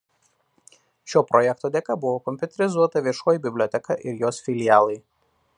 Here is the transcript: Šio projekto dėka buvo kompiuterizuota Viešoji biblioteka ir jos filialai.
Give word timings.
Šio 1.13 1.21
projekto 1.33 1.71
dėka 1.75 1.97
buvo 2.07 2.15
kompiuterizuota 2.29 3.05
Viešoji 3.09 3.45
biblioteka 3.47 4.03
ir 4.09 4.21
jos 4.27 4.45
filialai. 4.49 5.01